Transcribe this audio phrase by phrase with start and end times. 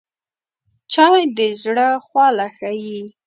[0.93, 3.01] چای د زړه خواله ښيي